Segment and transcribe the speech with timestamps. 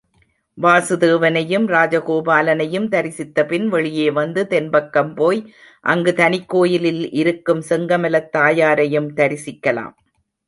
[0.57, 5.41] வாசுதேவனையும் ராஜகோபாலனையும் தரிசித்தபின் வெளியே வந்து தென்பக்கம் போய்
[5.83, 9.93] அங்கு தனிக்கோயிலில் இருக்கும் செங்கமலத் தாயாரையும் தரிசிக்கலாம்.